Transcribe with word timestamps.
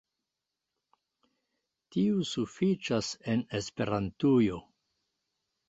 Tiu 1.97 2.25
sufiĉas 2.31 3.13
en 3.37 3.47
Esperantujo 3.63 4.61